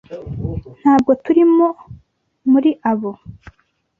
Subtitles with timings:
[0.79, 1.67] Ntabwo turimo
[2.51, 3.11] muri abo.